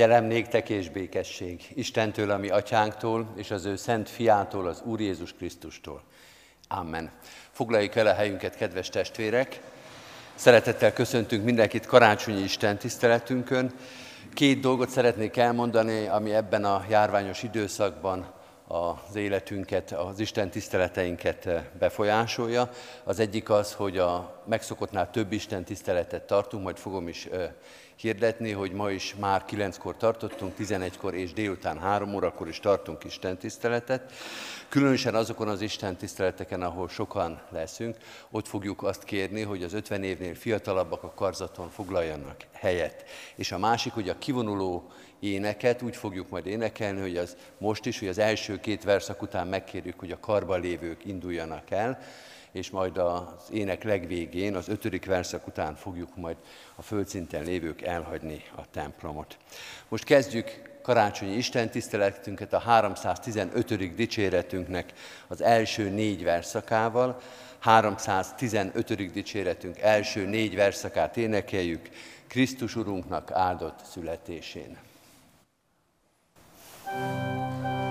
[0.00, 5.32] Kegyelem néktek és békesség Istentől, ami atyánktól, és az ő szent fiától, az Úr Jézus
[5.32, 6.02] Krisztustól.
[6.68, 7.10] Amen.
[7.50, 9.60] Foglaljuk el a helyünket, kedves testvérek!
[10.34, 13.74] Szeretettel köszöntünk mindenkit karácsonyi Isten tiszteletünkön.
[14.34, 18.32] Két dolgot szeretnék elmondani, ami ebben a járványos időszakban
[18.66, 21.48] az életünket, az Isten tiszteleteinket
[21.78, 22.70] befolyásolja.
[23.04, 27.28] Az egyik az, hogy a megszokottnál több Isten tiszteletet tartunk, majd fogom is
[28.00, 33.38] hirdetni, hogy ma is már kilenckor tartottunk, 11-kor és délután 3 órakor is tartunk Isten
[33.38, 34.12] tiszteletet.
[34.68, 37.96] Különösen azokon az Isten tiszteleteken, ahol sokan leszünk,
[38.30, 43.04] ott fogjuk azt kérni, hogy az 50 évnél fiatalabbak a karzaton foglaljanak helyet.
[43.34, 47.98] És a másik, hogy a kivonuló éneket úgy fogjuk majd énekelni, hogy az most is,
[47.98, 51.98] hogy az első két verszak után megkérjük, hogy a karban lévők induljanak el,
[52.52, 56.36] és majd az ének legvégén, az ötödik verszak után fogjuk majd
[56.74, 59.36] a földszinten lévők elhagyni a templomot.
[59.88, 63.94] Most kezdjük karácsonyi Isten tiszteletünket a 315.
[63.94, 64.92] dicséretünknek
[65.28, 67.20] az első négy verszakával.
[67.58, 69.12] 315.
[69.12, 71.88] dicséretünk első négy verszakát énekeljük
[72.26, 74.78] Krisztus Urunknak áldott születésén.
[76.92, 77.89] thank you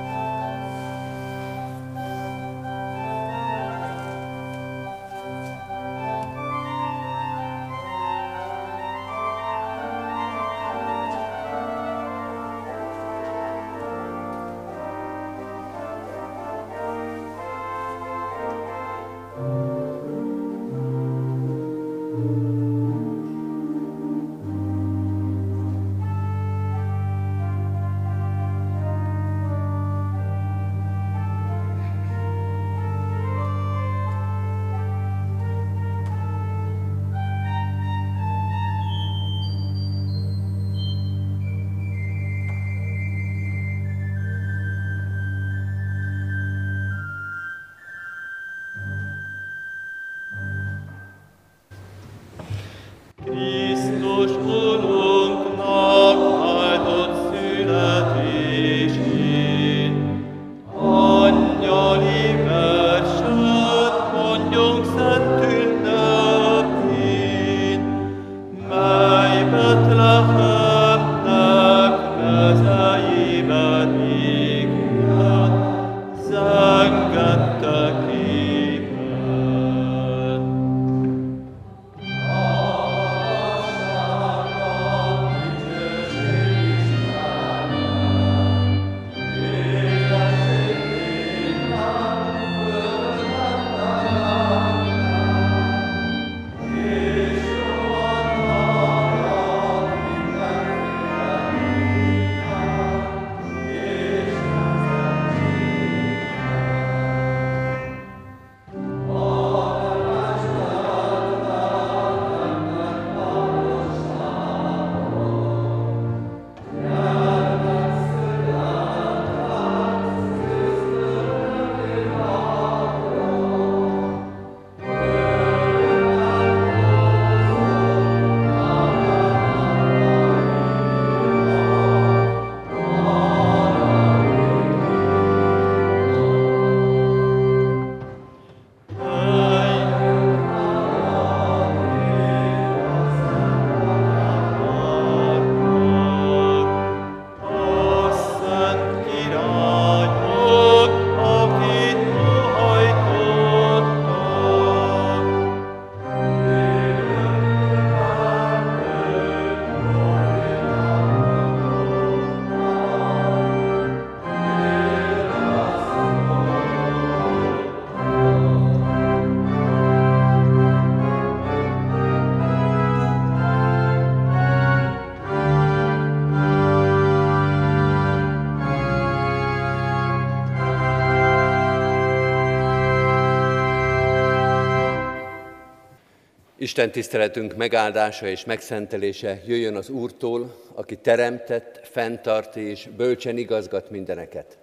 [186.70, 194.58] Isten tiszteletünk megáldása és megszentelése jöjjön az Úrtól, aki teremtett, fenntart és bölcsen igazgat mindeneket.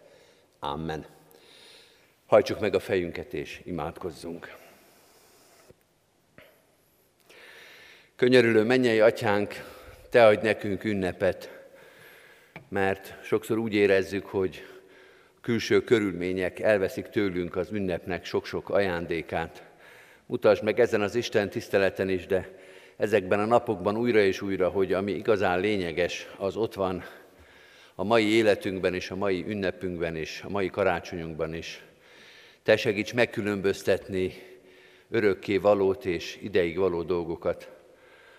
[0.59, 1.07] Amen.
[2.27, 4.57] Hajtsuk meg a fejünket és imádkozzunk.
[8.17, 9.55] Könyörülő mennyei atyánk,
[10.11, 11.51] te adj nekünk ünnepet,
[12.69, 14.67] mert sokszor úgy érezzük, hogy
[15.41, 19.63] külső körülmények elveszik tőlünk az ünnepnek sok-sok ajándékát.
[20.29, 22.49] Mutasd meg ezen az Isten tiszteleten is, de
[22.97, 27.05] ezekben a napokban újra és újra, hogy ami igazán lényeges, az ott van
[27.95, 31.85] a mai életünkben és a mai ünnepünkben és a mai karácsonyunkban is.
[32.63, 34.33] Te segíts megkülönböztetni
[35.11, 37.71] örökké valót és ideig való dolgokat.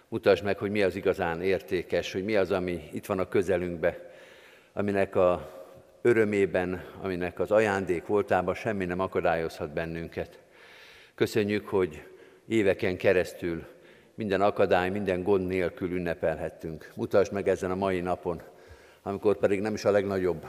[0.07, 4.11] Mutasd meg, hogy mi az igazán értékes, hogy mi az, ami itt van a közelünkbe,
[4.73, 5.51] aminek a
[6.01, 10.39] örömében, aminek az ajándék voltában semmi nem akadályozhat bennünket.
[11.17, 12.03] Köszönjük, hogy
[12.47, 13.65] éveken keresztül
[14.15, 16.91] minden akadály, minden gond nélkül ünnepelhettünk.
[16.95, 18.41] Mutasd meg ezen a mai napon,
[19.03, 20.45] amikor pedig nem is a legnagyobb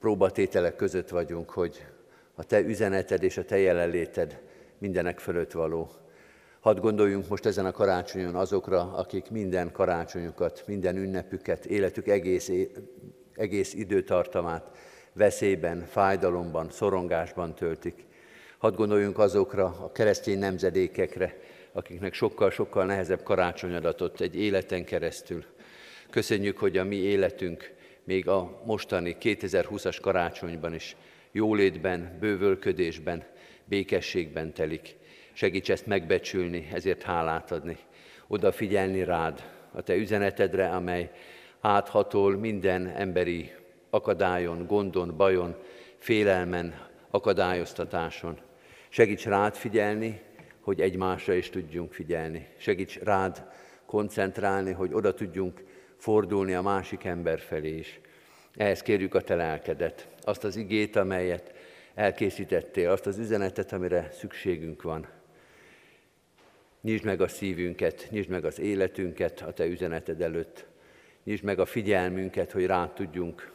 [0.00, 1.84] próbatételek között vagyunk, hogy
[2.34, 4.40] a Te üzeneted és a Te jelenléted
[4.78, 5.90] mindenek fölött való.
[6.60, 12.50] Hadd gondoljunk most ezen a karácsonyon azokra, akik minden karácsonyukat, minden ünnepüket, életük egész,
[13.34, 14.70] egész időtartamát
[15.12, 18.12] veszélyben, fájdalomban, szorongásban töltik.
[18.64, 21.36] Hadd gondoljunk azokra a keresztény nemzedékekre,
[21.72, 25.44] akiknek sokkal-sokkal nehezebb karácsonyadatot egy életen keresztül.
[26.10, 27.72] Köszönjük, hogy a mi életünk
[28.04, 30.96] még a mostani 2020-as karácsonyban is
[31.32, 33.24] jólétben, bővölködésben,
[33.64, 34.96] békességben telik.
[35.32, 37.78] Segíts ezt megbecsülni, ezért hálát adni,
[38.26, 41.10] odafigyelni rád, a te üzenetedre, amely
[41.60, 43.52] áthatol minden emberi
[43.90, 45.56] akadályon, gondon, bajon,
[45.98, 46.74] félelmen,
[47.10, 48.38] akadályoztatáson.
[48.94, 50.20] Segíts rád figyelni,
[50.60, 52.46] hogy egymásra is tudjunk figyelni.
[52.56, 53.44] Segíts rád
[53.86, 55.64] koncentrálni, hogy oda tudjunk
[55.96, 58.00] fordulni a másik ember felé is.
[58.56, 61.54] Ehhez kérjük a te lelkedet, azt az igét, amelyet
[61.94, 65.08] elkészítettél, azt az üzenetet, amire szükségünk van.
[66.80, 70.66] Nyisd meg a szívünket, nyisd meg az életünket a te üzeneted előtt.
[71.24, 73.52] Nyisd meg a figyelmünket, hogy rá tudjunk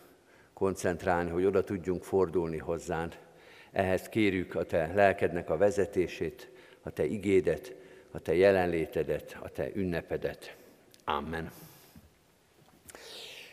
[0.54, 3.28] koncentrálni, hogy oda tudjunk fordulni hozzád.
[3.72, 6.50] Ehhez kérjük a te lelkednek a vezetését,
[6.82, 7.74] a te igédet,
[8.12, 10.56] a te jelenlétedet, a te ünnepedet.
[11.04, 11.52] Amen.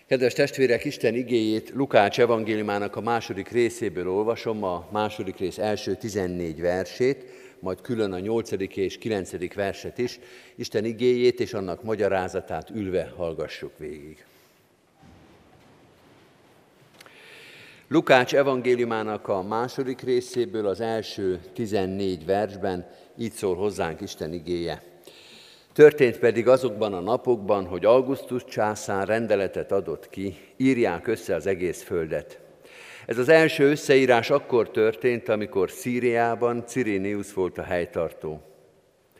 [0.06, 6.60] Kedves testvérek, Isten igéjét Lukács evangéliumának a második részéből olvasom, a második rész első 14
[6.60, 7.24] versét,
[7.58, 10.18] majd külön a nyolcadik és kilencedik verset is.
[10.54, 14.24] Isten igéjét és annak magyarázatát ülve hallgassuk végig.
[17.88, 22.86] Lukács evangéliumának a második részéből az első 14 versben
[23.18, 24.82] így szól hozzánk Isten igéje.
[25.72, 31.82] Történt pedig azokban a napokban, hogy Augustus császár rendeletet adott ki, írják össze az egész
[31.82, 32.38] földet.
[33.06, 38.40] Ez az első összeírás akkor történt, amikor Szíriában Cirineus volt a helytartó.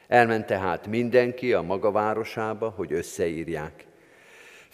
[0.09, 3.87] Elment tehát mindenki a maga városába, hogy összeírják.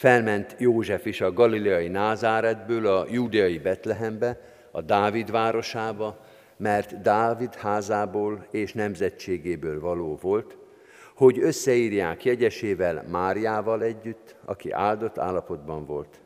[0.02, 4.40] Felment József is a galileai Názáretből a júdeai Betlehembe,
[4.70, 6.18] a Dávid városába,
[6.56, 10.56] mert Dávid házából és nemzetségéből való volt,
[11.14, 16.20] hogy összeírják jegyesével Máriával együtt, aki áldott állapotban volt.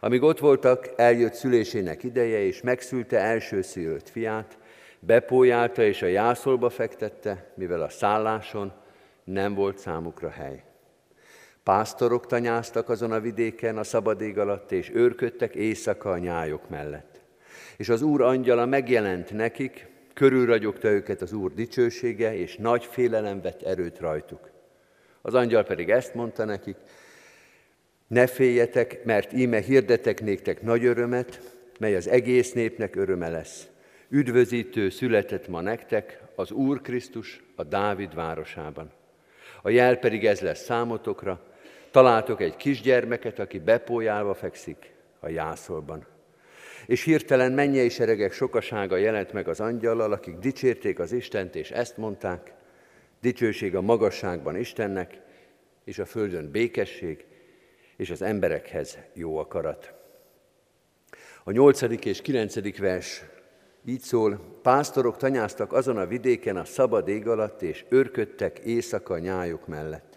[0.00, 4.58] Amíg ott voltak, eljött szülésének ideje, és megszülte elsőszülött fiát,
[5.00, 8.72] bepójálta és a jászolba fektette, mivel a szálláson
[9.24, 10.62] nem volt számukra hely.
[11.64, 17.20] Pásztorok tanyáztak azon a vidéken a szabadég alatt, és őrködtek éjszaka a nyájok mellett.
[17.76, 23.62] És az Úr angyala megjelent nekik, körülragyogta őket az Úr dicsősége, és nagy félelem vett
[23.62, 24.50] erőt rajtuk.
[25.22, 26.76] Az angyal pedig ezt mondta nekik,
[28.06, 31.40] ne féljetek, mert íme hirdetek néktek nagy örömet,
[31.78, 33.66] mely az egész népnek öröme lesz.
[34.08, 38.90] Üdvözítő született ma nektek, az Úr Krisztus a Dávid városában.
[39.62, 41.51] A jel pedig ez lesz számotokra,
[41.92, 46.06] találtok egy kisgyermeket, aki bepójálva fekszik a jászolban.
[46.86, 51.96] És hirtelen mennyei seregek sokasága jelent meg az angyallal, akik dicsérték az Istent, és ezt
[51.96, 52.54] mondták,
[53.20, 55.20] dicsőség a magasságban Istennek,
[55.84, 57.24] és a földön békesség,
[57.96, 59.92] és az emberekhez jó akarat.
[61.44, 63.24] A nyolcadik és kilencedik vers
[63.84, 69.66] így szól, pásztorok tanyáztak azon a vidéken a szabad ég alatt, és őrködtek éjszaka nyájuk
[69.66, 70.11] mellett.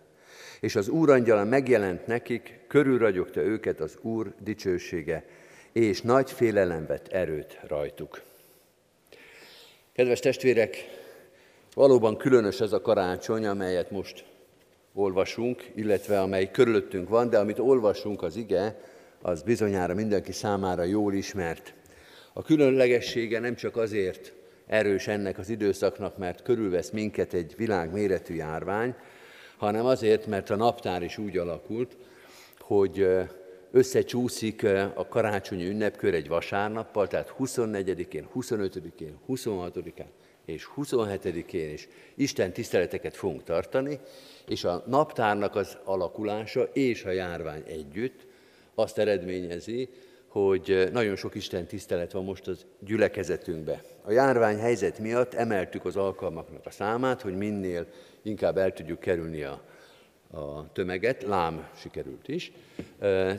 [0.65, 5.25] És az úrangyala megjelent nekik, körülragyogta őket az Úr dicsősége,
[5.72, 8.22] és nagy félelem vett erőt rajtuk.
[9.93, 10.77] Kedves testvérek,
[11.74, 14.25] valóban különös ez a karácsony, amelyet most
[14.93, 18.81] olvasunk, illetve amely körülöttünk van, de amit olvasunk az ige,
[19.22, 21.74] az bizonyára mindenki számára jól ismert.
[22.34, 24.34] A különlegessége nem csak azért
[24.67, 28.95] erős ennek az időszaknak, mert körülvesz minket egy világméretű járvány,
[29.65, 31.98] hanem azért, mert a naptár is úgy alakult,
[32.60, 33.07] hogy
[33.72, 40.07] összecsúszik a karácsonyi ünnepkör egy vasárnappal, tehát 24-én, 25-én, 26-án
[40.45, 44.00] és 27-én is Isten tiszteleteket fogunk tartani,
[44.48, 48.25] és a naptárnak az alakulása és a járvány együtt
[48.75, 49.89] azt eredményezi,
[50.27, 53.81] hogy nagyon sok Isten tisztelet van most az gyülekezetünkbe.
[54.01, 57.88] A járvány helyzet miatt emeltük az alkalmaknak a számát, hogy minél
[58.25, 59.62] inkább el tudjuk kerülni a,
[60.32, 62.51] a tömeget, lám sikerült is.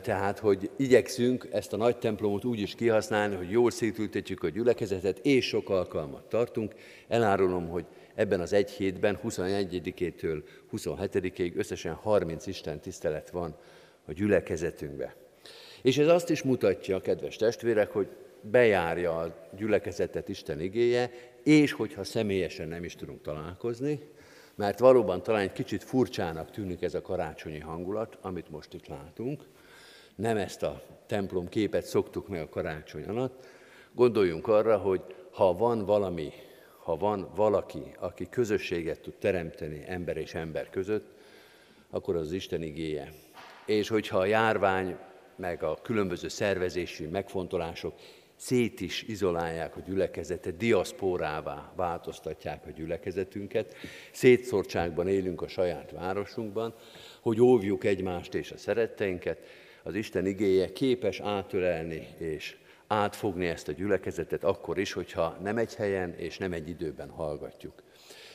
[0.01, 5.19] Tehát, hogy igyekszünk ezt a nagy templomot úgy is kihasználni, hogy jól szétültetjük a gyülekezetet,
[5.19, 6.73] és sok alkalmat tartunk.
[7.07, 13.55] Elárulom, hogy ebben az egy hétben, 21-től 27-ig összesen 30 Isten tisztelet van
[14.05, 15.15] a gyülekezetünkbe.
[15.81, 18.07] És ez azt is mutatja, kedves testvérek, hogy
[18.41, 21.11] bejárja a gyülekezetet Isten igéje,
[21.43, 23.99] és hogyha személyesen nem is tudunk találkozni,
[24.57, 29.43] mert valóban talán egy kicsit furcsának tűnik ez a karácsonyi hangulat, amit most itt látunk.
[30.15, 33.45] Nem ezt a templom képet szoktuk meg a karácsony alatt.
[33.93, 36.31] Gondoljunk arra, hogy ha van valami,
[36.83, 41.11] ha van valaki, aki közösséget tud teremteni ember és ember között,
[41.89, 43.13] akkor az, Isten igéje.
[43.65, 44.97] És hogyha a járvány,
[45.35, 47.93] meg a különböző szervezési megfontolások
[48.37, 53.75] szét is izolálják a gyülekezetet, diaszpórává változtatják a gyülekezetünket,
[54.11, 56.73] szétszórtságban élünk a saját városunkban,
[57.21, 59.39] hogy óvjuk egymást és a szeretteinket,
[59.83, 65.75] az Isten igéje képes átölelni és átfogni ezt a gyülekezetet akkor is, hogyha nem egy
[65.75, 67.83] helyen és nem egy időben hallgatjuk.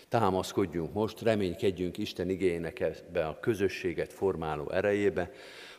[0.09, 5.31] Támaszkodjunk most, reménykedjünk Isten igénynek ebbe a közösséget formáló erejébe,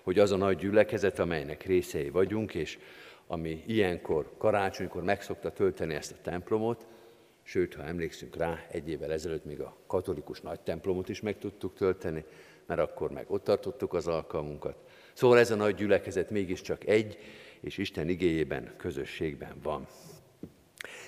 [0.03, 2.77] hogy az a nagy gyülekezet, amelynek részei vagyunk, és
[3.33, 6.87] ami ilyenkor, karácsonykor megszokta tölteni ezt a templomot,
[7.43, 11.75] sőt, ha emlékszünk rá, egy évvel ezelőtt még a katolikus nagy templomot is meg tudtuk
[11.75, 12.25] tölteni,
[12.65, 14.75] mert akkor meg ott tartottuk az alkalmunkat.
[15.13, 17.17] Szóval ez a nagy gyülekezet mégiscsak egy,
[17.59, 19.87] és Isten igéjében, közösségben van.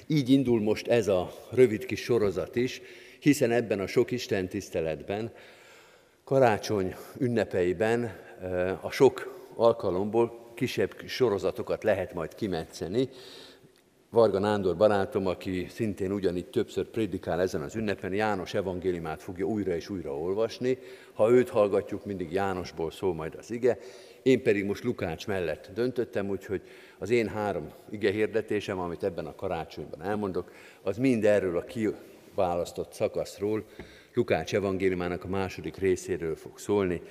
[0.08, 2.82] Így indul most ez a rövid kis sorozat is,
[3.20, 5.34] hiszen ebben a sok Isten tiszteletben,
[6.24, 8.20] karácsony ünnepeiben,
[8.82, 13.09] a sok alkalomból kisebb sorozatokat lehet majd kimetszeni.
[14.09, 19.75] Varga Nándor barátom, aki szintén ugyanígy többször prédikál ezen az ünnepen, János evangéliumát fogja újra
[19.75, 20.77] és újra olvasni.
[21.13, 23.77] Ha őt hallgatjuk, mindig Jánosból szól majd az ige.
[24.24, 26.62] Én pedig most Lukács mellett döntöttem, úgyhogy
[26.97, 32.93] az én három ige hirdetésem, amit ebben a karácsonyban elmondok, az mind erről a kiválasztott
[32.93, 33.65] szakaszról,
[34.15, 37.01] Lukács evangéliumának a második részéről fog szólni,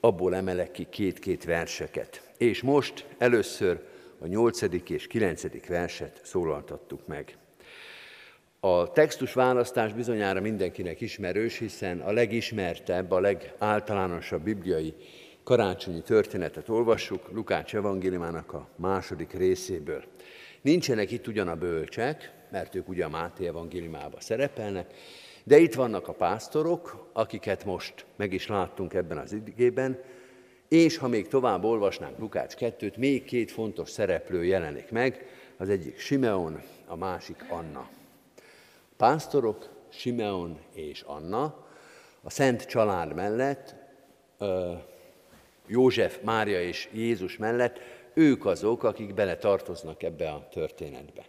[0.00, 2.30] abból emelek ki két-két verseket.
[2.38, 3.82] És most először
[4.18, 7.36] a nyolcadik és kilencedik verset szólaltattuk meg.
[8.60, 14.94] A textus választás bizonyára mindenkinek ismerős, hiszen a legismertebb, a legáltalánosabb bibliai
[15.42, 20.04] karácsonyi történetet olvassuk Lukács evangéliumának a második részéből.
[20.60, 24.94] Nincsenek itt ugyan a bölcsek, mert ők ugye a Máté evangéliumában szerepelnek,
[25.44, 30.02] de itt vannak a pásztorok, akiket most meg is láttunk ebben az igében,
[30.68, 35.98] és ha még tovább olvasnánk Lukács 2-t, még két fontos szereplő jelenik meg, az egyik
[35.98, 37.88] Simeon, a másik Anna.
[38.96, 41.66] Pásztorok, Simeon és Anna,
[42.22, 43.74] a Szent Család mellett,
[45.66, 47.78] József, Mária és Jézus mellett,
[48.14, 51.24] ők azok, akik bele tartoznak ebbe a történetbe.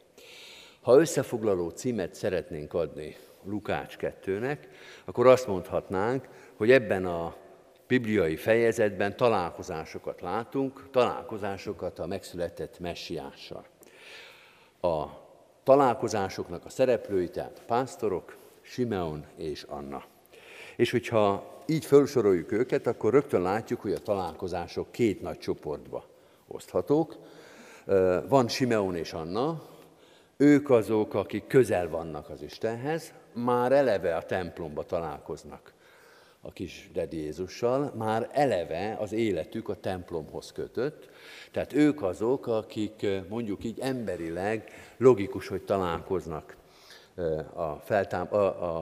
[0.81, 3.15] Ha összefoglaló címet szeretnénk adni
[3.45, 4.57] Lukács 2-nek,
[5.05, 7.35] akkor azt mondhatnánk, hogy ebben a
[7.87, 13.65] bibliai fejezetben találkozásokat látunk, találkozásokat a megszületett messiással.
[14.81, 15.05] A
[15.63, 20.03] találkozásoknak a szereplői, tehát a pásztorok, Simeon és Anna.
[20.75, 26.05] És hogyha így felsoroljuk őket, akkor rögtön látjuk, hogy a találkozások két nagy csoportba
[26.47, 27.15] oszthatók.
[28.27, 29.61] Van Simeon és Anna,
[30.37, 35.73] ők azok, akik közel vannak az Istenhez, már eleve a templomba találkoznak
[36.41, 41.09] a kis Dedi Jézussal, már eleve az életük a templomhoz kötött.
[41.51, 46.55] Tehát ők azok, akik mondjuk így emberileg logikus, hogy találkoznak
[47.53, 48.37] a, feltám, a,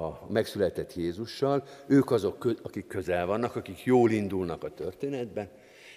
[0.06, 5.50] a megszületett Jézussal, ők azok, akik közel vannak, akik jól indulnak a történetben,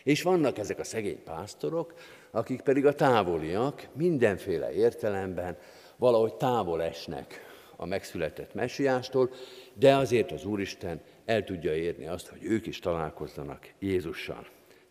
[0.04, 1.94] és vannak ezek a szegény pásztorok,
[2.30, 5.56] akik pedig a távoliak mindenféle értelemben
[5.96, 7.45] valahogy távol esnek
[7.76, 9.30] a megszületett messiástól,
[9.74, 14.46] de azért az Úristen el tudja érni azt, hogy ők is találkozzanak Jézussal.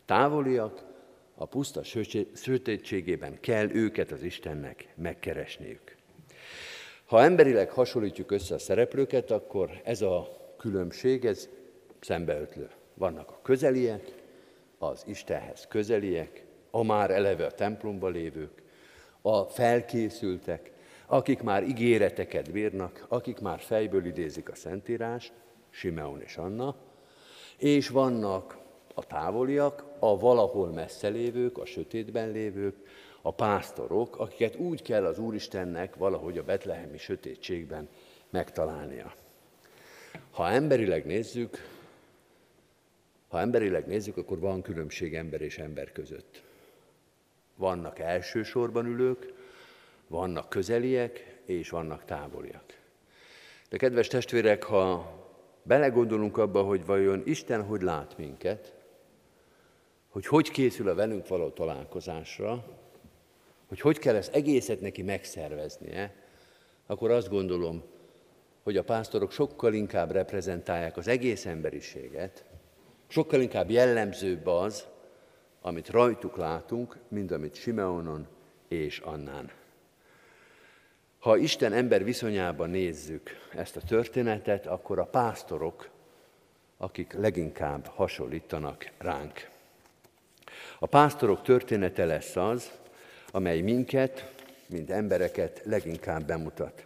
[0.05, 0.83] Távoliak,
[1.35, 1.83] a puszta
[2.33, 5.95] sötétségében kell őket az Istennek megkeresniük.
[7.05, 11.49] Ha emberileg hasonlítjuk össze a szereplőket, akkor ez a különbség, ez
[11.99, 12.69] szembeötlő.
[12.93, 14.11] Vannak a közeliek,
[14.77, 18.61] az Istenhez közeliek, a már eleve a templomba lévők,
[19.21, 20.71] a felkészültek,
[21.05, 25.33] akik már ígéreteket bírnak, akik már fejből idézik a Szentírást,
[25.69, 26.75] Simeon és Anna,
[27.57, 28.57] és vannak
[28.93, 32.75] a távoliak, a valahol messze lévők, a sötétben lévők,
[33.21, 37.89] a pásztorok, akiket úgy kell az Úristennek valahogy a betlehemi sötétségben
[38.29, 39.13] megtalálnia.
[40.31, 41.57] Ha emberileg nézzük,
[43.27, 46.43] ha emberileg nézzük, akkor van különbség ember és ember között.
[47.55, 49.33] Vannak elsősorban ülők,
[50.07, 52.79] vannak közeliek, és vannak távoliak.
[53.69, 55.13] De kedves testvérek, ha
[55.63, 58.73] belegondolunk abba, hogy vajon Isten hogy lát minket,
[60.09, 62.65] hogy hogy készül a velünk való találkozásra,
[63.67, 66.15] hogy hogy kell ezt egészet neki megszerveznie,
[66.85, 67.83] akkor azt gondolom,
[68.63, 72.45] hogy a pásztorok sokkal inkább reprezentálják az egész emberiséget,
[73.07, 74.87] sokkal inkább jellemzőbb az,
[75.61, 78.27] amit rajtuk látunk, mint amit Simeonon
[78.67, 79.51] és Annán.
[81.25, 85.89] Ha Isten ember viszonyában nézzük ezt a történetet, akkor a pásztorok,
[86.77, 89.49] akik leginkább hasonlítanak ránk.
[90.79, 92.71] A pásztorok története lesz az,
[93.31, 94.33] amely minket,
[94.67, 96.85] mint embereket leginkább bemutat.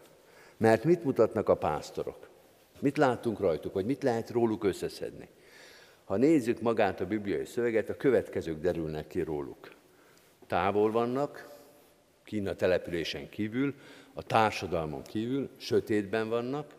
[0.57, 2.29] Mert mit mutatnak a pásztorok?
[2.79, 5.27] Mit látunk rajtuk, vagy mit lehet róluk összeszedni?
[6.05, 9.71] Ha nézzük magát a bibliai szöveget, a következők derülnek ki róluk.
[10.47, 11.57] Távol vannak,
[12.29, 13.73] Kína településen kívül,
[14.19, 16.73] a társadalmon kívül, sötétben vannak,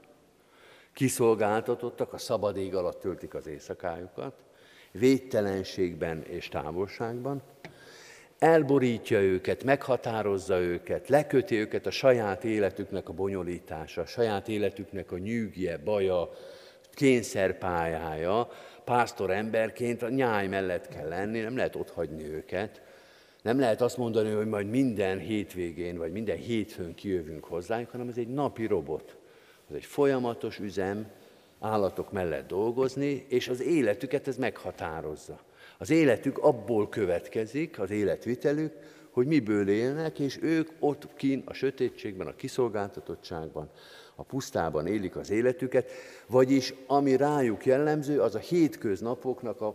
[0.92, 4.35] kiszolgáltatottak, a szabad ég alatt töltik az éjszakájukat,
[4.92, 7.42] védtelenségben és távolságban,
[8.38, 15.18] elborítja őket, meghatározza őket, leköti őket a saját életüknek a bonyolítása, a saját életüknek a
[15.18, 16.30] nyűgje, baja,
[16.92, 18.49] kényszerpályája,
[18.85, 22.82] pásztor emberként a nyáj mellett kell lenni, nem lehet ott hagyni őket,
[23.42, 28.16] nem lehet azt mondani, hogy majd minden hétvégén, vagy minden hétfőn kijövünk hozzájuk, hanem ez
[28.16, 29.16] egy napi robot.
[29.68, 31.06] Ez egy folyamatos üzem,
[31.61, 35.40] állatok mellett dolgozni, és az életüket ez meghatározza.
[35.78, 38.73] Az életük abból következik, az életvitelük,
[39.11, 43.71] hogy miből élnek, és ők ott kín a sötétségben, a kiszolgáltatottságban,
[44.15, 45.91] a pusztában élik az életüket,
[46.26, 49.75] vagyis ami rájuk jellemző, az a hétköznapoknak a,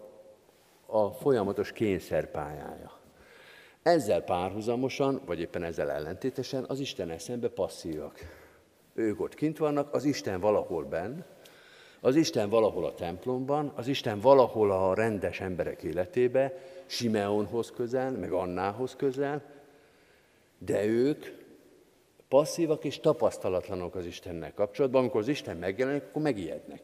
[0.85, 2.94] a folyamatos kényszerpályája.
[3.85, 8.19] Ezzel párhuzamosan, vagy éppen ezzel ellentétesen az Isten eszembe passzívak.
[8.93, 11.19] Ők ott kint vannak, az Isten valahol benn,
[11.99, 16.53] az Isten valahol a templomban, az Isten valahol a rendes emberek életébe,
[16.85, 19.43] Simeonhoz közel, meg Annához közel,
[20.57, 21.25] de ők
[22.27, 25.01] passzívak és tapasztalatlanok az Istennel kapcsolatban.
[25.01, 26.81] Amikor az Isten megjelenik, akkor megijednek.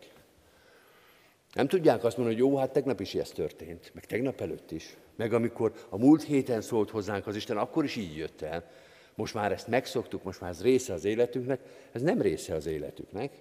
[1.54, 4.98] Nem tudják azt mondani, hogy jó, hát tegnap is ez történt, meg tegnap előtt is.
[5.16, 8.72] Meg amikor a múlt héten szólt hozzánk az Isten, akkor is így jött el.
[9.16, 11.60] Most már ezt megszoktuk, most már ez része az életünknek.
[11.92, 13.32] Ez nem része az életüknek.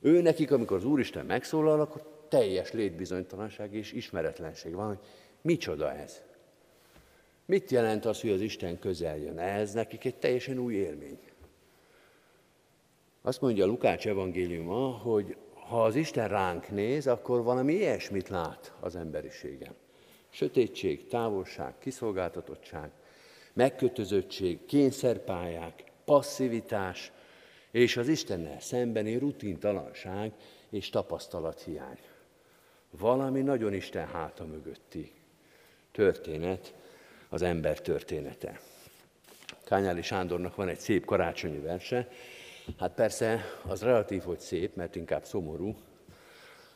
[0.00, 4.98] Ő nekik, amikor az Úristen megszólal, akkor teljes létbizonytalanság és ismeretlenség van, hogy
[5.40, 6.20] micsoda ez.
[7.46, 9.38] Mit jelent az, hogy az Isten közel jön?
[9.38, 11.18] Ez nekik egy teljesen új élmény.
[13.22, 15.36] Azt mondja a Lukács evangéliuma, hogy
[15.68, 19.74] ha az Isten ránk néz, akkor valami ilyesmit lát az emberiségen.
[20.30, 22.90] Sötétség, távolság, kiszolgáltatottság,
[23.52, 27.12] megkötözöttség, kényszerpályák, passzivitás,
[27.70, 30.32] és az Istennel szembeni rutintalanság
[30.70, 31.98] és tapasztalathiány.
[32.90, 35.12] Valami nagyon Isten háta mögötti
[35.92, 36.74] történet,
[37.28, 38.60] az ember története.
[39.64, 42.08] Kányáli Sándornak van egy szép karácsonyi verse,
[42.78, 45.76] hát persze az relatív, hogy szép, mert inkább szomorú.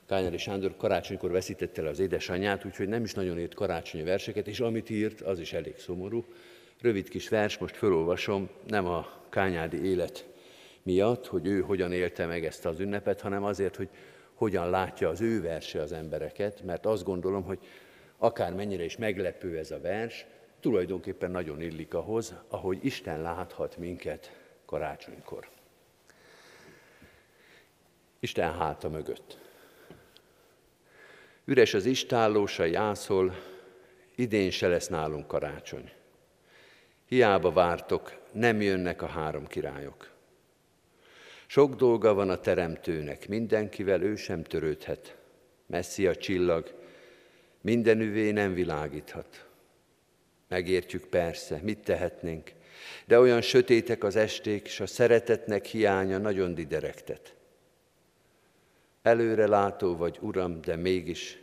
[0.07, 4.61] Kányáli Sándor karácsonykor veszítette el az édesanyját, úgyhogy nem is nagyon írt karácsonyi verseket, és
[4.61, 6.25] amit írt, az is elég szomorú.
[6.81, 10.29] Rövid kis vers, most felolvasom, nem a kányádi élet
[10.83, 13.89] miatt, hogy ő hogyan élte meg ezt az ünnepet, hanem azért, hogy
[14.35, 17.59] hogyan látja az ő verse az embereket, mert azt gondolom, hogy
[18.17, 20.27] akár mennyire is meglepő ez a vers,
[20.61, 24.33] tulajdonképpen nagyon illik ahhoz, ahogy Isten láthat minket
[24.65, 25.49] karácsonykor.
[28.21, 29.39] Isten háta mögött.
[31.45, 33.35] Üres az istállósa, jászol,
[34.15, 35.93] idén se lesz nálunk karácsony.
[37.07, 40.11] Hiába vártok, nem jönnek a három királyok.
[41.47, 45.17] Sok dolga van a teremtőnek, mindenkivel ő sem törődhet.
[45.67, 46.75] Messzi a csillag,
[47.61, 49.47] minden üvé nem világíthat.
[50.49, 52.53] Megértjük persze, mit tehetnénk,
[53.05, 57.37] de olyan sötétek az esték, és a szeretetnek hiánya nagyon diderektet.
[59.03, 61.39] Előre látó vagy, Uram, de mégis,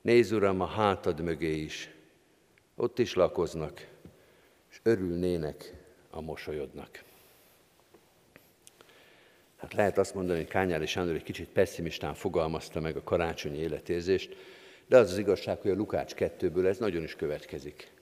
[0.00, 1.90] néz, Uram, a hátad mögé is,
[2.76, 3.86] ott is lakoznak,
[4.70, 5.74] és örülnének
[6.10, 7.02] a mosolyodnak.
[9.56, 14.36] Hát lehet azt mondani, hogy Kányári Sándor egy kicsit pessimistán fogalmazta meg a karácsonyi életérzést,
[14.86, 17.92] De az az igazság, hogy a Lukács 2-ből ez nagyon is következik.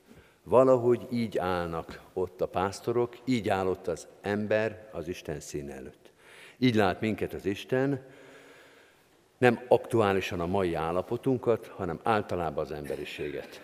[0.43, 6.11] Valahogy így állnak ott a pásztorok, így áll ott az ember az Isten szín előtt.
[6.59, 8.07] Így lát minket az Isten,
[9.39, 13.61] nem aktuálisan a mai állapotunkat, hanem általában az emberiséget.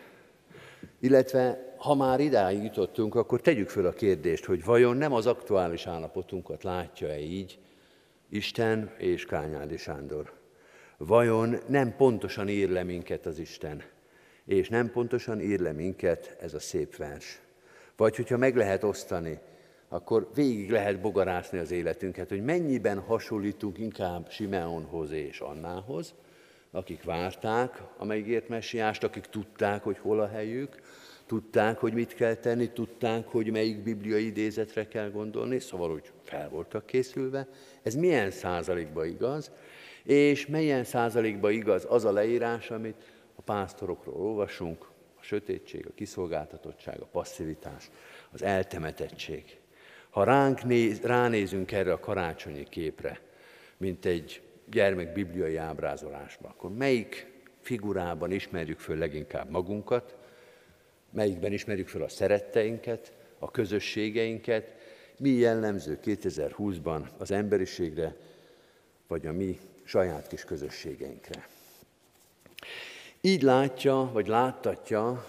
[1.00, 5.86] Illetve, ha már idáig jutottunk, akkor tegyük föl a kérdést, hogy vajon nem az aktuális
[5.86, 7.58] állapotunkat látja-e így
[8.28, 10.32] Isten és Kányádi Sándor?
[10.96, 13.82] Vajon nem pontosan ír le minket az Isten?
[14.44, 17.40] És nem pontosan ír le minket ez a szép vers?
[17.96, 19.38] Vagy hogyha meg lehet osztani,
[19.92, 26.14] akkor végig lehet bogarászni az életünket, hogy mennyiben hasonlítunk inkább Simeonhoz és Annához,
[26.70, 30.80] akik várták a megígért messiást, akik tudták, hogy hol a helyük,
[31.26, 36.48] tudták, hogy mit kell tenni, tudták, hogy melyik bibliai idézetre kell gondolni, szóval úgy fel
[36.48, 37.48] voltak készülve.
[37.82, 39.50] Ez milyen százalékban igaz,
[40.04, 43.02] és milyen százalékban igaz az a leírás, amit
[43.34, 47.90] a pásztorokról olvasunk, a sötétség, a kiszolgáltatottság, a passzivitás,
[48.30, 49.60] az eltemetettség.
[50.12, 53.20] Ha ránk néz, ránézünk erre a karácsonyi képre,
[53.76, 60.16] mint egy gyermek bibliai ábrázolásba, akkor melyik figurában ismerjük föl leginkább magunkat,
[61.10, 64.74] melyikben ismerjük föl a szeretteinket, a közösségeinket,
[65.18, 68.16] mi jellemző 2020-ban az emberiségre,
[69.06, 71.48] vagy a mi saját kis közösségeinkre.
[73.20, 75.26] Így látja, vagy láttatja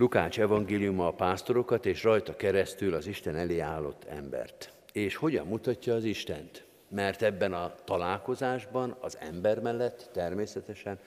[0.00, 4.72] Lukács evangéliuma a pásztorokat, és rajta keresztül az Isten elé állott embert.
[4.92, 6.64] És hogyan mutatja az Istent?
[6.88, 10.98] Mert ebben a találkozásban az ember mellett természetesen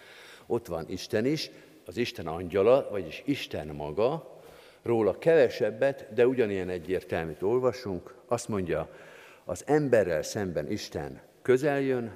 [0.46, 1.50] ott van Isten is,
[1.86, 4.40] az Isten angyala, vagyis Isten maga,
[4.82, 8.90] róla kevesebbet, de ugyanilyen egyértelműt olvasunk, azt mondja,
[9.46, 12.14] az emberrel szemben Isten közel jön,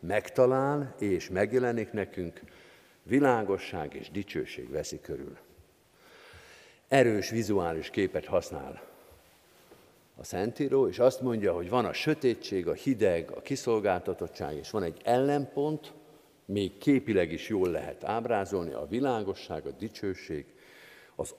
[0.00, 2.40] megtalál és megjelenik nekünk,
[3.02, 5.36] világosság és dicsőség veszi körül
[6.88, 8.82] erős vizuális képet használ
[10.16, 14.82] a Szentíró, és azt mondja, hogy van a sötétség, a hideg, a kiszolgáltatottság, és van
[14.82, 15.92] egy ellenpont,
[16.44, 20.44] még képileg is jól lehet ábrázolni, a világosság, a dicsőség,
[21.16, 21.34] az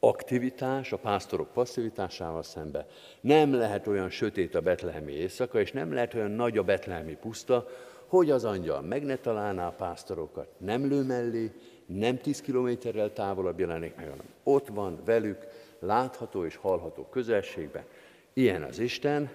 [0.00, 2.86] aktivitás, a pásztorok passzivitásával szembe.
[3.20, 7.68] Nem lehet olyan sötét a betlehemi éjszaka, és nem lehet olyan nagy a betlehemi puszta,
[8.06, 11.52] hogy az angyal meg ne találná a pásztorokat, nem lő mellé,
[11.88, 15.46] nem 10 kilométerrel távolabb jelenik meg, hanem ott van velük,
[15.78, 17.84] látható és hallható közelségben.
[18.32, 19.30] Ilyen az Isten,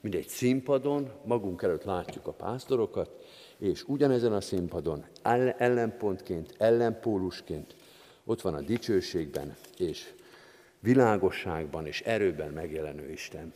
[0.00, 3.10] mint egy színpadon, magunk előtt látjuk a pásztorokat,
[3.58, 5.04] és ugyanezen a színpadon
[5.56, 7.74] ellenpontként, ellenpólusként
[8.24, 10.12] ott van a dicsőségben és
[10.80, 13.52] világosságban és erőben megjelenő Isten.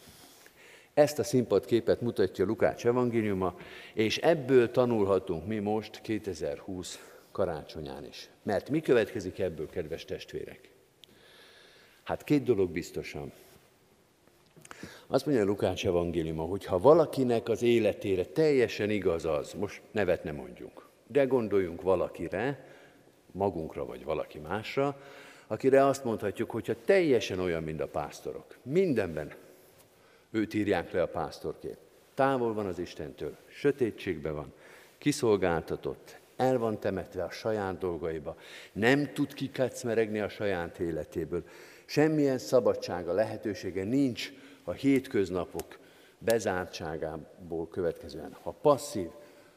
[0.94, 3.54] Ezt a színpadképet mutatja Lukács evangéliuma,
[3.94, 8.28] és ebből tanulhatunk mi most 2020 karácsonyán is.
[8.42, 10.70] Mert mi következik ebből, kedves testvérek?
[12.02, 13.32] Hát két dolog biztosan.
[15.06, 20.34] Azt mondja Lukács evangéliuma, hogy ha valakinek az életére teljesen igaz az, most nevet nem
[20.34, 22.66] mondjunk, de gondoljunk valakire,
[23.32, 25.00] magunkra vagy valaki másra,
[25.46, 29.34] akire azt mondhatjuk, hogyha teljesen olyan, mint a pásztorok, mindenben
[30.30, 31.76] őt írják le a pásztorkép.
[32.14, 34.52] Távol van az Istentől, sötétségben van,
[34.98, 38.36] kiszolgáltatott, el van temetve a saját dolgaiba,
[38.72, 41.44] nem tud kikecmeregni a saját életéből,
[41.84, 44.32] semmilyen szabadsága, lehetősége nincs
[44.64, 45.78] a hétköznapok
[46.18, 48.36] bezártságából következően.
[48.42, 49.08] Ha passzív,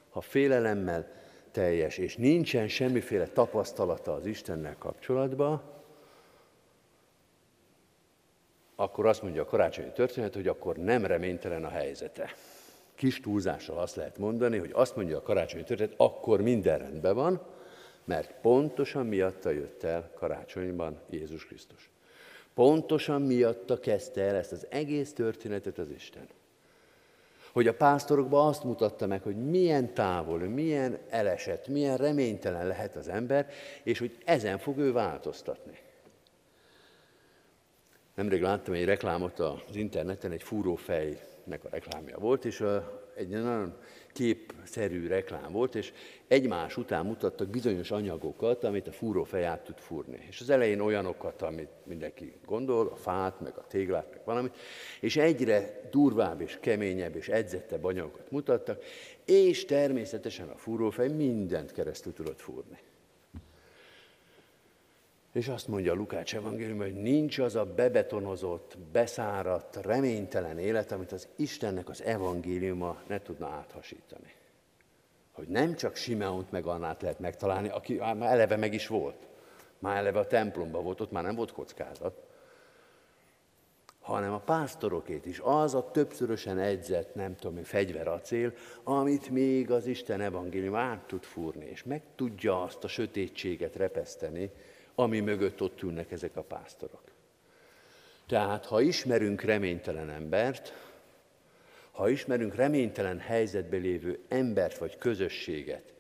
[0.10, 1.08] ha félelemmel
[1.52, 5.62] teljes, és nincsen semmiféle tapasztalata az Istennel kapcsolatban,
[8.76, 12.30] akkor azt mondja a karácsonyi történet, hogy akkor nem reménytelen a helyzete
[13.06, 17.42] kis túlzással azt lehet mondani, hogy azt mondja a karácsonyi történet, akkor minden rendben van,
[18.04, 21.90] mert pontosan miatta jött el karácsonyban Jézus Krisztus.
[22.54, 26.28] Pontosan miatta kezdte el ezt az egész történetet az Isten.
[27.52, 33.08] Hogy a pásztorokban azt mutatta meg, hogy milyen távol, milyen elesett, milyen reménytelen lehet az
[33.08, 33.50] ember,
[33.84, 35.80] és hogy ezen fog ő változtatni.
[38.16, 43.28] Nemrég láttam egy reklámot az interneten, egy fúrófej nek a reklámja volt, és a, egy
[43.28, 43.74] nagyon
[44.14, 45.94] képszerű reklám volt, és
[46.28, 50.26] egymás után mutattak bizonyos anyagokat, amit a fúrófej át tud fúrni.
[50.30, 54.58] És az elején olyanokat, amit mindenki gondol, a fát, meg a téglát, meg valamit,
[55.00, 58.84] és egyre durvább és keményebb és edzettebb anyagokat mutattak,
[59.26, 62.80] és természetesen a fúrófej mindent keresztül tudott fúrni.
[65.36, 71.12] És azt mondja a Lukács evangélium, hogy nincs az a bebetonozott, beszáradt, reménytelen élet, amit
[71.12, 74.34] az Istennek az evangéliuma ne tudna áthasítani.
[75.32, 79.28] hogy nem csak Simeont meg Annát lehet megtalálni, aki már eleve meg is volt.
[79.80, 82.24] Már eleve a templomban volt, ott már nem volt kockázat.
[84.00, 85.40] Hanem a pásztorokét is.
[85.40, 91.66] Az a többszörösen egyzett, nem tudom, fegyveracél, amit még az Isten evangélium át tud fúrni,
[91.66, 94.52] és meg tudja azt a sötétséget repeszteni,
[94.96, 97.04] ami mögött ott ülnek ezek a pásztorok.
[98.28, 100.74] Tehát, ha ismerünk reménytelen embert,
[101.92, 105.94] ha ismerünk reménytelen helyzetbe lévő embert, vagy közösséget,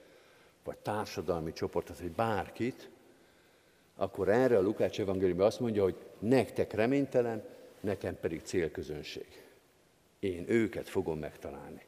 [0.63, 2.89] vagy társadalmi csoportot, vagy bárkit,
[3.95, 7.43] akkor erre a Lukács evangélium azt mondja, hogy nektek reménytelen,
[7.79, 9.27] nekem pedig célközönség.
[10.19, 11.81] Én őket fogom megtalálni.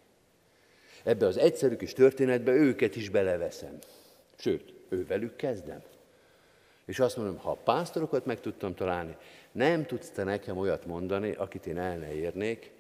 [1.04, 3.78] Ebbe az egyszerű kis történetbe őket is beleveszem.
[4.36, 5.82] Sőt, ővelük kezdem.
[6.88, 9.16] És azt mondom, ha a pásztorokat meg tudtam találni,
[9.52, 12.72] nem tudsz te nekem olyat mondani, akit én el ne érnék,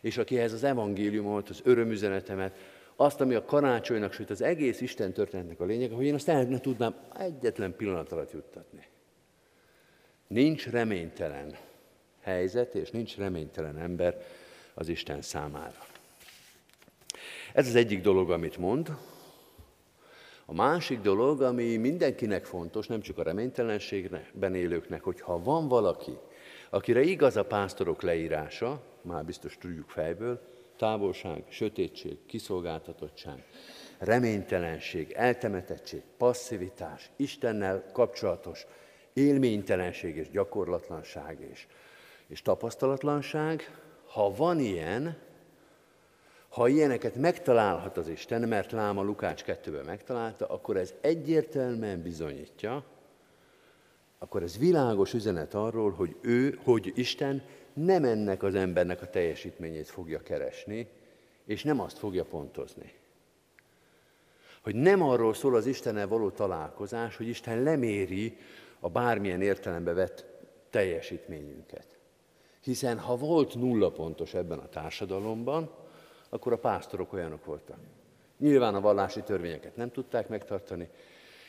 [0.00, 2.56] és akihez az evangéliumot, az örömüzenetemet,
[2.96, 6.42] azt, ami a karácsonynak, sőt az egész Isten történetnek a lényege, hogy én azt el
[6.42, 8.86] ne tudnám egyetlen pillanat alatt juttatni.
[10.26, 11.56] Nincs reménytelen
[12.20, 14.22] helyzet, és nincs reménytelen ember
[14.74, 15.86] az Isten számára.
[17.52, 18.96] Ez az egyik dolog, amit mond.
[20.50, 26.18] A másik dolog, ami mindenkinek fontos, nem csak a reménytelenségben élőknek, hogy ha van valaki,
[26.70, 30.40] akire igaz a pásztorok leírása, már biztos tudjuk fejből,
[30.76, 33.44] távolság, sötétség, kiszolgáltatottság,
[33.98, 38.66] reménytelenség, eltemetettség, passzivitás, Istennel kapcsolatos
[39.12, 41.66] élménytelenség és gyakorlatlanság és,
[42.26, 45.16] és tapasztalatlanság, ha van ilyen,
[46.50, 52.84] ha ilyeneket megtalálhat az Isten, mert lám a Lukács 2 megtalálta, akkor ez egyértelműen bizonyítja,
[54.18, 59.88] akkor ez világos üzenet arról, hogy ő, hogy Isten nem ennek az embernek a teljesítményét
[59.88, 60.88] fogja keresni,
[61.44, 62.92] és nem azt fogja pontozni.
[64.62, 68.36] Hogy nem arról szól az Istennel való találkozás, hogy Isten leméri
[68.80, 70.24] a bármilyen értelembe vett
[70.70, 71.98] teljesítményünket.
[72.60, 75.70] Hiszen ha volt nulla pontos ebben a társadalomban,
[76.30, 77.78] akkor a pásztorok olyanok voltak.
[78.38, 80.88] Nyilván a vallási törvényeket nem tudták megtartani,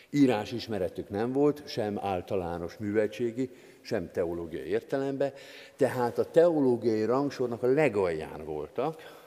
[0.10, 3.50] írás ismeretük nem volt, sem általános műveltségi,
[3.82, 5.34] sem teológiai értelemben,
[5.76, 9.20] tehát a teológiai rangsornak a legalján voltak,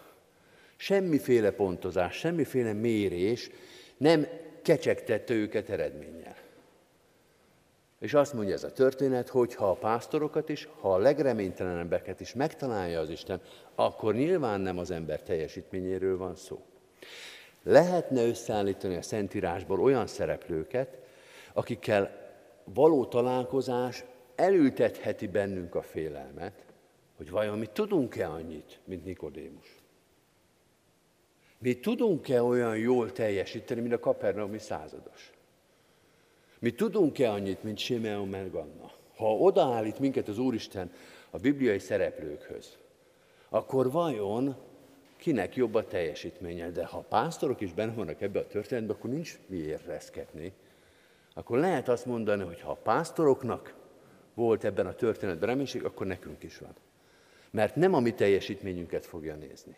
[0.77, 3.51] semmiféle pontozás, semmiféle mérés
[3.97, 4.27] nem
[4.63, 6.37] kecsegtette őket eredménnyel.
[8.05, 12.35] És azt mondja ez a történet, hogy ha a pásztorokat is, ha a legreménytelenebbeket is
[12.35, 13.41] megtalálja az Isten,
[13.75, 16.65] akkor nyilván nem az ember teljesítményéről van szó.
[17.63, 20.99] Lehetne összeállítani a Szentírásból olyan szereplőket,
[21.53, 22.33] akikkel
[22.65, 26.65] való találkozás elültetheti bennünk a félelmet,
[27.17, 29.83] hogy vajon mi tudunk-e annyit, mint Nikodémus.
[31.59, 35.34] Mi tudunk-e olyan jól teljesíteni, mint a kapernaumi százados?
[36.65, 38.91] Mi tudunk-e annyit, mint Simeon meg Anna?
[39.17, 40.93] Ha odaállít minket az Úristen
[41.31, 42.79] a bibliai szereplőkhöz,
[43.49, 44.57] akkor vajon
[45.17, 46.71] kinek jobb a teljesítménye?
[46.71, 50.53] De ha pásztorok is benne vannak ebbe a történetbe, akkor nincs miért reszketni.
[51.35, 53.75] Akkor lehet azt mondani, hogy ha a pásztoroknak
[54.35, 56.75] volt ebben a történetben reménység, akkor nekünk is van.
[57.51, 59.77] Mert nem a mi teljesítményünket fogja nézni.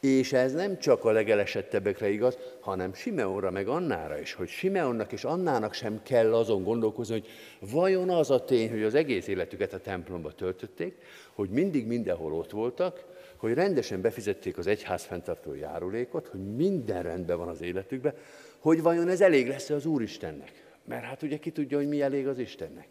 [0.00, 5.24] És ez nem csak a legelesettebbekre igaz, hanem Simeonra meg Annára is, hogy Simeonnak és
[5.24, 7.28] Annának sem kell azon gondolkozni, hogy
[7.70, 10.96] vajon az a tény, hogy az egész életüket a templomba töltötték,
[11.32, 13.04] hogy mindig mindenhol ott voltak,
[13.36, 18.14] hogy rendesen befizették az egyház fenntartó járulékot, hogy minden rendben van az életükben,
[18.58, 20.52] hogy vajon ez elég lesz az Úristennek.
[20.84, 22.88] Mert hát ugye ki tudja, hogy mi elég az Istennek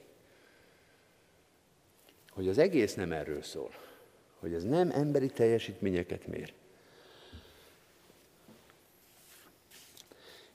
[2.35, 3.71] hogy az egész nem erről szól,
[4.39, 6.53] hogy ez nem emberi teljesítményeket mér.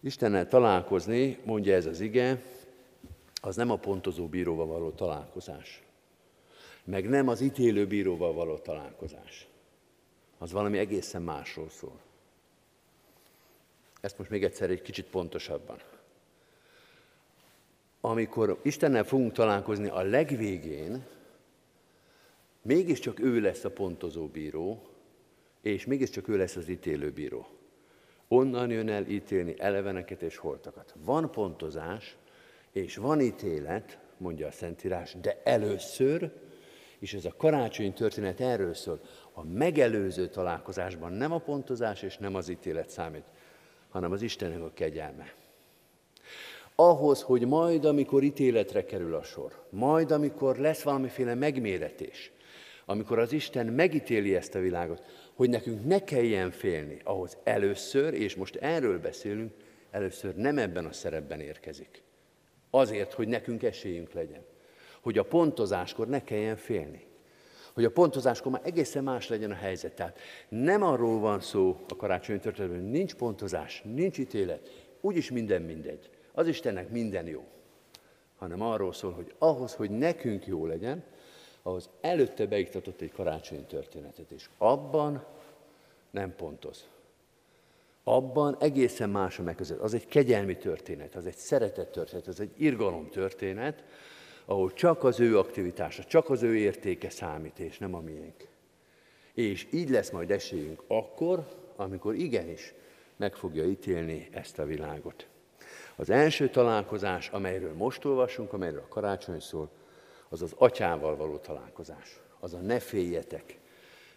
[0.01, 2.43] Istennel találkozni, mondja ez az ige,
[3.43, 5.83] az nem a pontozó bíróval való találkozás.
[6.85, 9.49] Meg nem az ítélő bíróval való találkozás.
[10.39, 12.01] Az valami egészen másról szól.
[14.01, 15.79] Ezt most még egyszer egy kicsit pontosabban.
[18.01, 21.07] Amikor Istennel fogunk találkozni a legvégén,
[22.63, 24.89] mégiscsak ő lesz a pontozó bíró,
[25.61, 27.60] és mégiscsak ő lesz az ítélő bíró.
[28.33, 30.95] Onnan jön el ítélni eleveneket és holtakat.
[31.05, 32.17] Van pontozás,
[32.73, 36.33] és van ítélet, mondja a Szentírás, de először,
[36.99, 39.01] és ez a karácsony történet erről szól,
[39.33, 43.25] a megelőző találkozásban nem a pontozás és nem az ítélet számít,
[43.89, 45.35] hanem az Istennek a kegyelme.
[46.75, 52.33] Ahhoz, hogy majd, amikor ítéletre kerül a sor, majd, amikor lesz valamiféle megméretés,
[52.85, 55.03] amikor az Isten megítéli ezt a világot,
[55.41, 59.53] hogy nekünk ne kelljen félni, ahhoz először, és most erről beszélünk,
[59.91, 62.03] először nem ebben a szerepben érkezik.
[62.71, 64.43] Azért, hogy nekünk esélyünk legyen.
[65.01, 67.07] Hogy a pontozáskor ne kelljen félni.
[67.75, 69.95] Hogy a pontozáskor már egészen más legyen a helyzet.
[69.95, 75.63] Tehát nem arról van szó a karácsonyi történetben, hogy nincs pontozás, nincs ítélet, úgyis minden
[75.63, 76.11] mindegy.
[76.33, 77.45] Az Istennek minden jó.
[78.37, 81.05] Hanem arról szól, hogy ahhoz, hogy nekünk jó legyen,
[81.63, 85.25] ahhoz előtte beiktatott egy karácsonyi történetet, és abban
[86.11, 86.89] nem pontoz.
[88.05, 89.87] Abban egészen más a megközelítés.
[89.87, 93.85] Az egy kegyelmi történet, az egy szeretett történet, az egy irgalom történet,
[94.45, 98.49] ahol csak az ő aktivitása, csak az ő értéke számít, és nem a miénk.
[99.35, 101.47] És így lesz majd esélyünk akkor,
[101.77, 102.75] amikor igenis
[103.17, 105.27] meg fogja ítélni ezt a világot.
[105.97, 109.71] Az első találkozás, amelyről most olvasunk, amelyről a karácsony szól,
[110.33, 112.21] az az atyával való találkozás.
[112.41, 113.59] Az a ne féljetek,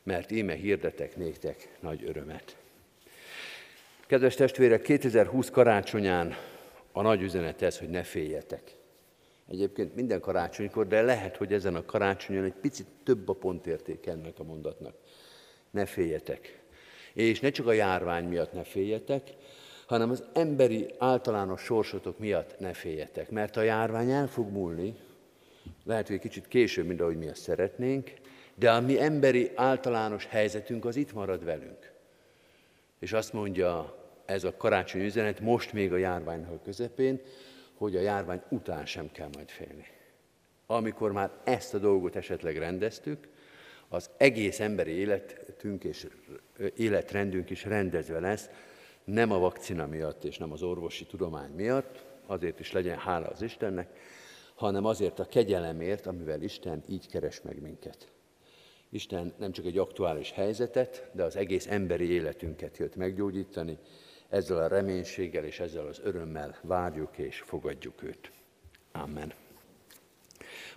[0.03, 2.57] mert íme hirdetek néktek nagy örömet.
[4.07, 6.35] Kedves testvérek, 2020 karácsonyán
[6.91, 8.75] a nagy üzenet ez, hogy ne féljetek.
[9.49, 14.39] Egyébként minden karácsonykor, de lehet, hogy ezen a karácsonyon egy picit több a pontérték ennek
[14.39, 14.95] a mondatnak.
[15.69, 16.61] Ne féljetek.
[17.13, 19.31] És ne csak a járvány miatt ne féljetek,
[19.85, 23.29] hanem az emberi általános sorsotok miatt ne féljetek.
[23.29, 24.95] Mert a járvány el fog múlni,
[25.83, 28.11] lehet, hogy egy kicsit később, mint ahogy mi azt szeretnénk,
[28.55, 31.91] de a mi emberi általános helyzetünk az itt marad velünk.
[32.99, 37.21] És azt mondja ez a karácsony üzenet most még a járványnak közepén,
[37.73, 39.85] hogy a járvány után sem kell majd félni.
[40.65, 43.27] Amikor már ezt a dolgot esetleg rendeztük,
[43.87, 46.07] az egész emberi életünk és
[46.75, 48.49] életrendünk is rendezve lesz,
[49.03, 53.41] nem a vakcina miatt és nem az orvosi tudomány miatt, azért is legyen hála az
[53.41, 53.87] Istennek,
[54.55, 58.07] hanem azért a kegyelemért, amivel Isten így keres meg minket.
[58.89, 63.77] Isten nem csak egy aktuális helyzetet, de az egész emberi életünket jött meggyógyítani,
[64.29, 68.31] ezzel a reménységgel és ezzel az örömmel várjuk és fogadjuk őt.
[68.91, 69.33] Amen.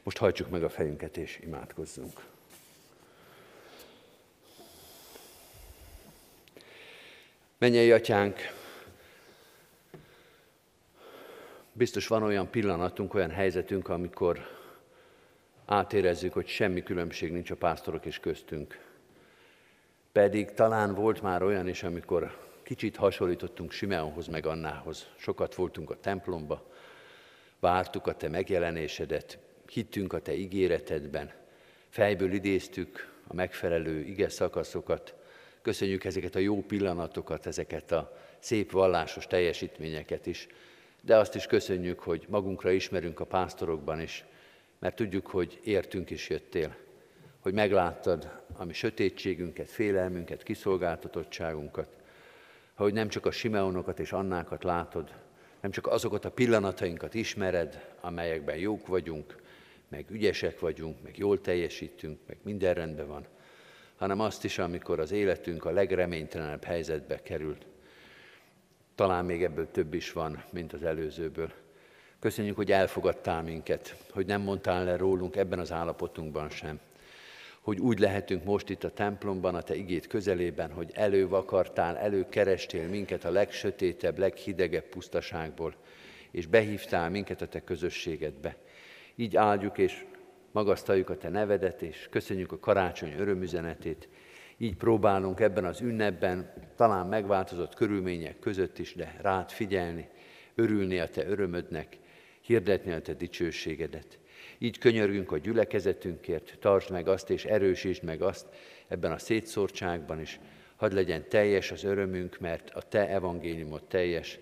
[0.02, 2.24] Most hajtsuk meg a fejünket és imádkozzunk.
[7.58, 8.36] Menjei atyánk,
[11.76, 14.48] biztos van olyan pillanatunk, olyan helyzetünk, amikor
[15.66, 18.78] átérezzük, hogy semmi különbség nincs a pásztorok és köztünk.
[20.12, 25.06] Pedig talán volt már olyan is, amikor kicsit hasonlítottunk Simeonhoz meg Annához.
[25.16, 26.70] Sokat voltunk a templomba,
[27.60, 29.38] vártuk a te megjelenésedet,
[29.72, 31.32] hittünk a te ígéretedben,
[31.88, 35.14] fejből idéztük a megfelelő ige szakaszokat,
[35.62, 40.48] köszönjük ezeket a jó pillanatokat, ezeket a szép vallásos teljesítményeket is,
[41.06, 44.24] de azt is köszönjük, hogy magunkra ismerünk a pásztorokban is,
[44.78, 46.76] mert tudjuk, hogy értünk is jöttél,
[47.40, 51.88] hogy megláttad a mi sötétségünket, félelmünket, kiszolgáltatottságunkat,
[52.74, 55.14] hogy nem csak a Simeonokat és Annákat látod,
[55.60, 59.42] nem csak azokat a pillanatainkat ismered, amelyekben jók vagyunk,
[59.88, 63.26] meg ügyesek vagyunk, meg jól teljesítünk, meg minden rendben van,
[63.96, 67.66] hanem azt is, amikor az életünk a legreménytelenebb helyzetbe került.
[68.96, 71.52] Talán még ebből több is van, mint az előzőből.
[72.18, 76.80] Köszönjük, hogy elfogadtál minket, hogy nem mondtál le rólunk ebben az állapotunkban sem.
[77.60, 83.24] Hogy úgy lehetünk most itt a templomban, a Te igét közelében, hogy elővakartál, előkerestél minket
[83.24, 85.74] a legsötétebb, leghidegebb pusztaságból,
[86.30, 88.56] és behívtál minket a Te közösségedbe.
[89.14, 90.04] Így áldjuk és
[90.52, 94.08] magasztaljuk a Te nevedet, és köszönjük a karácsony örömüzenetét.
[94.58, 100.08] Így próbálunk ebben az ünnepben, talán megváltozott körülmények között is, de rád figyelni,
[100.54, 101.98] örülni a Te örömödnek,
[102.40, 104.18] hirdetni a Te dicsőségedet.
[104.58, 108.46] Így könyörgünk a gyülekezetünkért, tartsd meg azt és erősítsd meg azt
[108.88, 110.40] ebben a szétszórtságban is.
[110.76, 114.38] Hadd legyen teljes az örömünk, mert a Te evangéliumot teljes.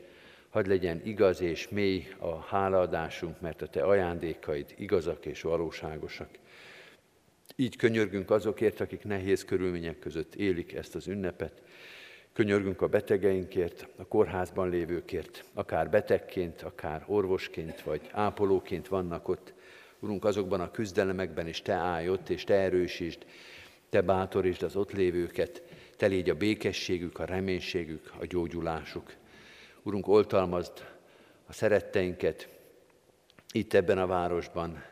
[0.49, 6.29] Hadd legyen igaz és mély a hálaadásunk, mert a Te ajándékaid igazak és valóságosak.
[7.57, 11.63] Így könyörgünk azokért, akik nehéz körülmények között élik ezt az ünnepet,
[12.35, 19.53] Könyörgünk a betegeinkért, a kórházban lévőkért, akár betegként, akár orvosként, vagy ápolóként vannak ott.
[19.99, 23.27] Urunk, azokban a küzdelemekben is Te állj ott, és Te erősítsd,
[23.89, 25.63] Te bátorítsd az ott lévőket,
[25.97, 29.15] Te légy a békességük, a reménységük, a gyógyulásuk.
[29.83, 30.73] Urunk, oltalmazd
[31.47, 32.49] a szeretteinket
[33.53, 34.85] itt ebben a városban,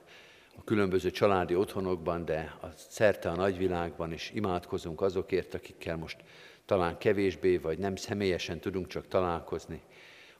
[0.58, 6.16] a különböző családi otthonokban, de a szerte a nagyvilágban is imádkozunk azokért, akikkel most
[6.64, 9.80] talán kevésbé vagy nem személyesen tudunk csak találkozni.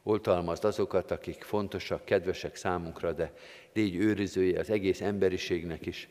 [0.02, 3.32] Oltalmazd azokat, akik fontosak, kedvesek számunkra, de
[3.72, 6.08] légy őrizője az egész emberiségnek is.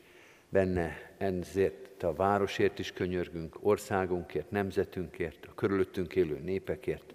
[0.48, 7.14] Benne ezért a városért is könyörgünk, országunkért, nemzetünkért, a körülöttünk élő népekért.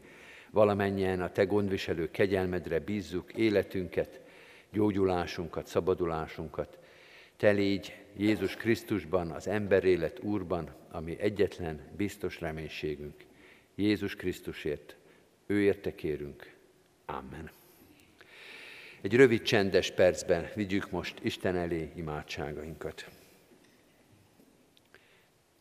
[0.51, 4.19] Valamennyien a Te gondviselő kegyelmedre bízzuk életünket,
[4.72, 6.78] gyógyulásunkat, szabadulásunkat.
[7.38, 13.26] Te légy Jézus Krisztusban, az emberélet Úrban, ami egyetlen biztos reménységünk.
[13.76, 14.95] Jézus Krisztusért,
[15.45, 16.53] ő érte kérünk.
[17.05, 17.51] Amen.
[19.01, 23.09] Egy rövid csendes percben vigyük most Isten elé imádságainkat.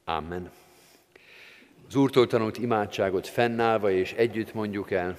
[0.05, 0.51] Amen.
[1.89, 5.19] Az Úrtól tanult imádságot fennállva és együtt mondjuk el.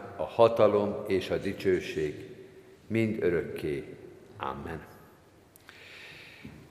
[0.21, 2.29] a hatalom és a dicsőség,
[2.87, 3.97] mind örökké.
[4.37, 4.85] Amen.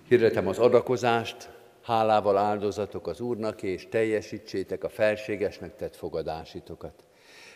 [0.08, 1.50] Hirdetem az adakozást,
[1.82, 7.04] hálával áldozatok az Úrnak, és teljesítsétek a felségesnek tett fogadásitokat.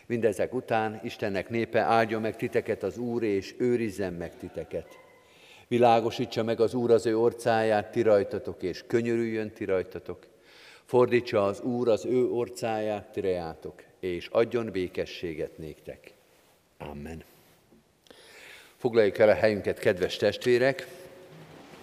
[0.05, 4.87] Mindezek után Istennek népe áldja meg titeket az Úr, és őrizzen meg titeket.
[5.67, 10.25] Világosítsa meg az Úr az ő orcáját ti rajtatok, és könyörüljön ti rajtatok.
[10.85, 13.83] Fordítsa az Úr az ő orcáját ti rejátok,
[14.13, 16.13] és adjon békességet néktek.
[16.77, 17.23] Amen.
[18.77, 20.87] Foglaljuk el a helyünket, kedves testvérek,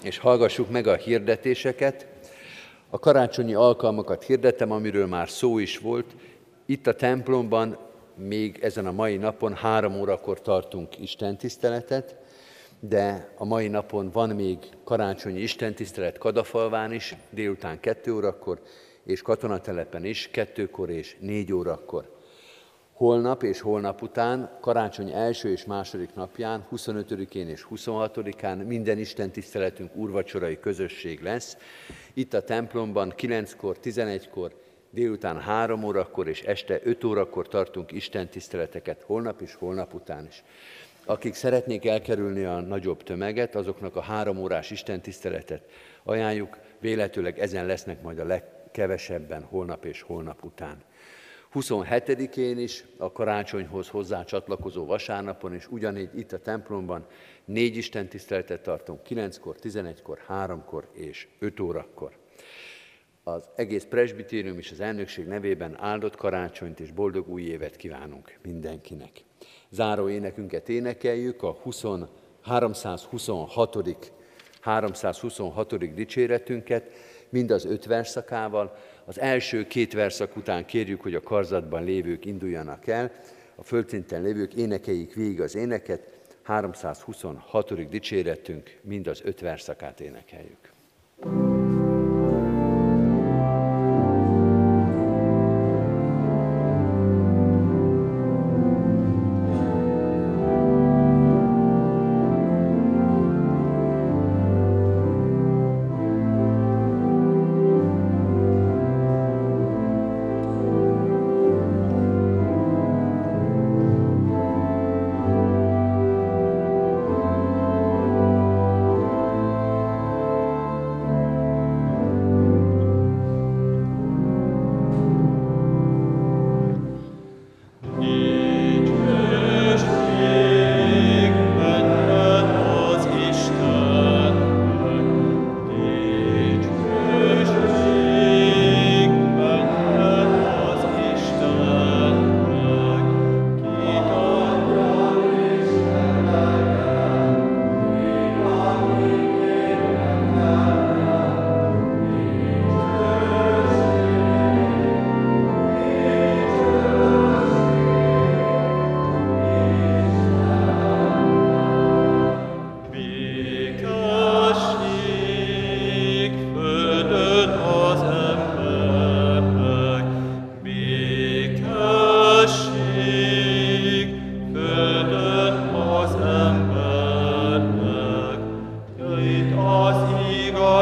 [0.02, 2.06] és hallgassuk meg a hirdetéseket.
[2.90, 6.14] A karácsonyi alkalmakat hirdettem, amiről már szó is volt.
[6.66, 7.78] Itt a templomban
[8.14, 12.16] még ezen a mai napon három órakor tartunk istentiszteletet,
[12.80, 18.60] de a mai napon van még karácsonyi istentisztelet Kadafalván is, délután kettő órakor,
[19.04, 22.20] és katonatelepen is, kettőkor és négy órakor.
[22.92, 29.96] Holnap és holnap után, karácsony első és második napján, 25-én és 26-án minden Isten tiszteletünk
[29.96, 31.56] úrvacsorai közösség lesz.
[32.12, 34.54] Itt a templomban 9-kor, 11-kor,
[34.90, 40.44] délután 3 órakor és este 5 órakor tartunk Isten tiszteleteket, holnap és holnap után is.
[41.04, 45.62] Akik szeretnék elkerülni a nagyobb tömeget, azoknak a három órás Isten tiszteletet
[46.02, 48.24] ajánljuk, véletőleg ezen lesznek majd a
[48.72, 50.82] legkevesebben holnap és holnap után.
[51.54, 57.06] 27-én is a karácsonyhoz hozzá csatlakozó vasárnapon is ugyanígy itt a templomban
[57.44, 62.12] négy Isten tiszteletet tartunk, 9-kor, 11-kor, 3-kor és 5 órakor.
[63.22, 69.24] Az egész presbitérium és az elnökség nevében áldott karácsonyt és boldog új évet kívánunk mindenkinek.
[69.70, 71.84] Záró énekünket énekeljük, a 20,
[72.42, 74.12] 326.
[74.60, 75.94] 326.
[75.94, 76.90] dicséretünket,
[77.32, 78.76] mind az öt verszakával.
[79.04, 83.12] Az első két verszak után kérjük, hogy a karzatban lévők induljanak el,
[83.54, 87.88] a földszinten lévők énekeljék végig az éneket, 326.
[87.88, 90.72] dicséretünk, mind az öt verszakát énekeljük.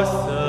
[0.01, 0.40] 我死